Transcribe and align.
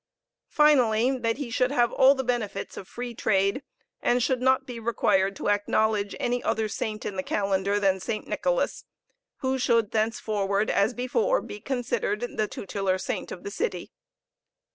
Finally, 0.49 1.19
that 1.19 1.37
he 1.37 1.51
should 1.51 1.69
have 1.69 1.91
all 1.91 2.15
the 2.15 2.23
benefits 2.23 2.75
of 2.75 2.87
free 2.87 3.13
trade, 3.13 3.61
and 4.01 4.23
should 4.23 4.41
not 4.41 4.65
be 4.65 4.79
required 4.79 5.35
to 5.35 5.47
acknowledge 5.47 6.15
any 6.19 6.41
other 6.43 6.67
saint 6.67 7.05
in 7.05 7.17
the 7.17 7.21
calendar 7.21 7.79
than 7.79 7.99
St. 7.99 8.27
Nicholas, 8.27 8.85
who 9.41 9.59
should 9.59 9.91
thenceforward, 9.91 10.71
as 10.71 10.95
before, 10.95 11.39
be 11.39 11.59
considered 11.61 12.21
the 12.37 12.47
tutelar 12.47 12.97
saint 12.99 13.31
of 13.31 13.43
the 13.43 13.51
city. 13.51 13.91